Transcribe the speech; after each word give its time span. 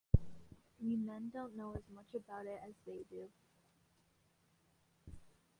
We 0.81 0.95
men 0.95 1.29
don't 1.29 1.55
know 1.55 1.75
as 1.75 1.87
much 1.93 2.15
about 2.15 2.47
it 2.47 2.59
as 2.67 2.73
they 2.87 3.05
do. 3.11 3.29